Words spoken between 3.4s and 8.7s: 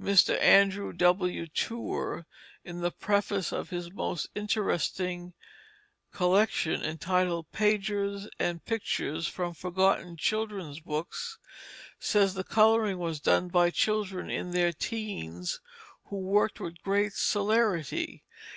to his most interesting collection entitled Pages and